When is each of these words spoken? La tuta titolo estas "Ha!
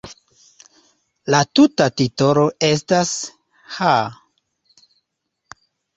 La 1.35 1.41
tuta 1.59 1.87
titolo 2.01 2.45
estas 2.69 3.11
"Ha! 3.77 3.93